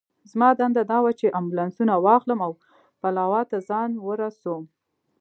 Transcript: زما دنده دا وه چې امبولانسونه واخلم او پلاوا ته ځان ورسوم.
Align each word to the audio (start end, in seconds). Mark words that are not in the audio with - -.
زما 0.31 0.49
دنده 0.59 0.83
دا 0.91 0.97
وه 1.03 1.11
چې 1.19 1.35
امبولانسونه 1.39 1.93
واخلم 2.05 2.39
او 2.47 2.51
پلاوا 3.01 3.41
ته 3.51 3.57
ځان 3.69 3.91
ورسوم. 4.07 4.63